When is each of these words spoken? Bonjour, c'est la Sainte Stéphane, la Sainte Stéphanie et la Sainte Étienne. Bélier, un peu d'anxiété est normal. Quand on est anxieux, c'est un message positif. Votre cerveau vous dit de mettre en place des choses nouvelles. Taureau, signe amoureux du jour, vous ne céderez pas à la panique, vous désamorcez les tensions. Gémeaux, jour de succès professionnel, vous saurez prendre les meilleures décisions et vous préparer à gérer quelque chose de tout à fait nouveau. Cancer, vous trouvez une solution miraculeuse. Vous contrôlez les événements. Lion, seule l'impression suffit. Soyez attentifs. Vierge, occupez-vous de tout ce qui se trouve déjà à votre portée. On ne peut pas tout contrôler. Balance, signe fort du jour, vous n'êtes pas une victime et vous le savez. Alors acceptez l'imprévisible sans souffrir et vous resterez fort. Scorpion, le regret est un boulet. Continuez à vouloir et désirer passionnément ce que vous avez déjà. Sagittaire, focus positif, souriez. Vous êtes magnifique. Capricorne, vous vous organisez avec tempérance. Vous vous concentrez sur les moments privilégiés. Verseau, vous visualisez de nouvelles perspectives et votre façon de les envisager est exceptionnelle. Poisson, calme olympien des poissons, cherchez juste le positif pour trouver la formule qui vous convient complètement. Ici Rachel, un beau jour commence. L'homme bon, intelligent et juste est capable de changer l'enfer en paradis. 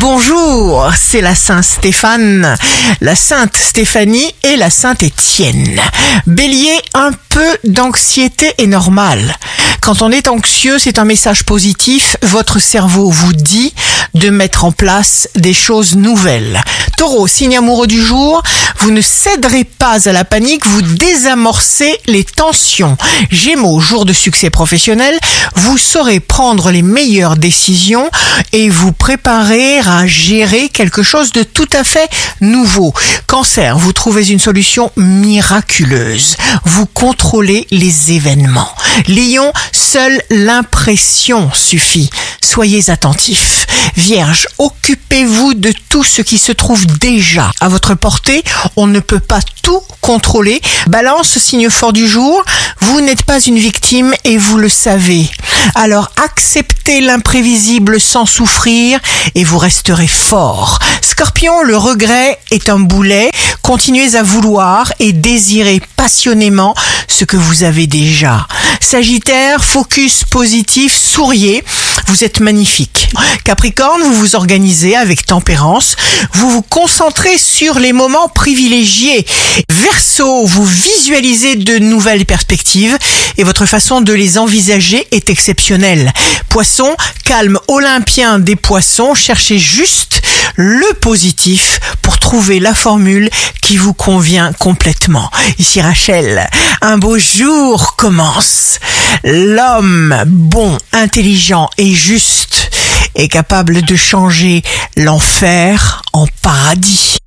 Bonjour, 0.00 0.90
c'est 0.96 1.20
la 1.20 1.34
Sainte 1.34 1.62
Stéphane, 1.62 2.56
la 3.02 3.14
Sainte 3.14 3.54
Stéphanie 3.54 4.34
et 4.44 4.56
la 4.56 4.70
Sainte 4.70 5.02
Étienne. 5.02 5.78
Bélier, 6.26 6.72
un 6.94 7.10
peu 7.28 7.46
d'anxiété 7.64 8.50
est 8.56 8.66
normal. 8.66 9.36
Quand 9.82 10.00
on 10.00 10.10
est 10.10 10.28
anxieux, 10.28 10.78
c'est 10.78 10.98
un 10.98 11.04
message 11.04 11.44
positif. 11.44 12.16
Votre 12.22 12.58
cerveau 12.58 13.10
vous 13.10 13.34
dit 13.34 13.74
de 14.14 14.30
mettre 14.30 14.64
en 14.64 14.72
place 14.72 15.28
des 15.34 15.52
choses 15.52 15.96
nouvelles. 15.96 16.62
Taureau, 17.00 17.26
signe 17.26 17.56
amoureux 17.56 17.86
du 17.86 17.98
jour, 17.98 18.42
vous 18.80 18.90
ne 18.90 19.00
céderez 19.00 19.64
pas 19.64 20.06
à 20.06 20.12
la 20.12 20.26
panique, 20.26 20.66
vous 20.66 20.82
désamorcez 20.82 21.98
les 22.06 22.24
tensions. 22.24 22.98
Gémeaux, 23.30 23.80
jour 23.80 24.04
de 24.04 24.12
succès 24.12 24.50
professionnel, 24.50 25.18
vous 25.54 25.78
saurez 25.78 26.20
prendre 26.20 26.70
les 26.70 26.82
meilleures 26.82 27.38
décisions 27.38 28.10
et 28.52 28.68
vous 28.68 28.92
préparer 28.92 29.78
à 29.78 30.06
gérer 30.06 30.68
quelque 30.68 31.02
chose 31.02 31.32
de 31.32 31.42
tout 31.42 31.70
à 31.72 31.84
fait 31.84 32.10
nouveau. 32.42 32.92
Cancer, 33.26 33.78
vous 33.78 33.94
trouvez 33.94 34.28
une 34.28 34.38
solution 34.38 34.92
miraculeuse. 34.96 36.36
Vous 36.66 36.84
contrôlez 36.84 37.66
les 37.70 38.12
événements. 38.12 38.74
Lion, 39.08 39.54
seule 39.72 40.20
l'impression 40.28 41.50
suffit. 41.54 42.10
Soyez 42.42 42.90
attentifs. 42.90 43.66
Vierge, 43.96 44.48
occupez-vous 44.58 45.54
de 45.54 45.72
tout 45.88 46.04
ce 46.04 46.22
qui 46.22 46.38
se 46.38 46.52
trouve 46.52 46.86
déjà 46.98 47.50
à 47.60 47.68
votre 47.68 47.94
portée. 47.94 48.42
On 48.76 48.86
ne 48.86 49.00
peut 49.00 49.20
pas 49.20 49.40
tout 49.62 49.82
contrôler. 50.00 50.60
Balance, 50.86 51.38
signe 51.38 51.70
fort 51.70 51.92
du 51.92 52.06
jour, 52.06 52.44
vous 52.80 53.00
n'êtes 53.00 53.22
pas 53.22 53.40
une 53.40 53.58
victime 53.58 54.14
et 54.24 54.36
vous 54.36 54.58
le 54.58 54.68
savez. 54.68 55.28
Alors 55.74 56.10
acceptez 56.22 57.00
l'imprévisible 57.00 58.00
sans 58.00 58.26
souffrir 58.26 58.98
et 59.34 59.44
vous 59.44 59.58
resterez 59.58 60.06
fort. 60.06 60.78
Scorpion, 61.02 61.62
le 61.62 61.76
regret 61.76 62.38
est 62.50 62.68
un 62.68 62.78
boulet. 62.78 63.30
Continuez 63.62 64.16
à 64.16 64.22
vouloir 64.22 64.92
et 64.98 65.12
désirer 65.12 65.80
passionnément 65.96 66.74
ce 67.08 67.24
que 67.24 67.36
vous 67.36 67.62
avez 67.62 67.86
déjà. 67.86 68.46
Sagittaire, 68.80 69.62
focus 69.62 70.24
positif, 70.24 70.96
souriez. 70.96 71.62
Vous 72.10 72.24
êtes 72.24 72.40
magnifique. 72.40 73.08
Capricorne, 73.44 74.02
vous 74.02 74.14
vous 74.14 74.34
organisez 74.34 74.96
avec 74.96 75.26
tempérance. 75.26 75.94
Vous 76.32 76.50
vous 76.50 76.60
concentrez 76.60 77.38
sur 77.38 77.78
les 77.78 77.92
moments 77.92 78.28
privilégiés. 78.28 79.24
Verseau, 79.70 80.44
vous 80.44 80.64
visualisez 80.64 81.54
de 81.54 81.78
nouvelles 81.78 82.26
perspectives 82.26 82.98
et 83.36 83.44
votre 83.44 83.64
façon 83.64 84.00
de 84.00 84.12
les 84.12 84.38
envisager 84.38 85.06
est 85.12 85.30
exceptionnelle. 85.30 86.12
Poisson, 86.48 86.96
calme 87.24 87.60
olympien 87.68 88.40
des 88.40 88.56
poissons, 88.56 89.14
cherchez 89.14 89.60
juste 89.60 90.20
le 90.56 90.92
positif 90.94 91.78
pour 92.02 92.18
trouver 92.18 92.58
la 92.58 92.74
formule 92.74 93.30
qui 93.62 93.76
vous 93.76 93.94
convient 93.94 94.52
complètement. 94.54 95.30
Ici 95.58 95.80
Rachel, 95.80 96.50
un 96.82 96.98
beau 96.98 97.18
jour 97.18 97.94
commence. 97.94 98.80
L'homme 99.24 100.14
bon, 100.26 100.78
intelligent 100.92 101.68
et 101.78 101.92
juste 101.92 102.70
est 103.14 103.28
capable 103.28 103.82
de 103.82 103.96
changer 103.96 104.62
l'enfer 104.96 106.02
en 106.12 106.26
paradis. 106.42 107.18